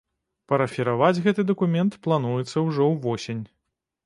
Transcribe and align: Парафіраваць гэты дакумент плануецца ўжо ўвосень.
Парафіраваць 0.53 1.21
гэты 1.27 1.45
дакумент 1.51 1.99
плануецца 2.09 2.57
ўжо 2.71 2.89
ўвосень. 2.97 3.45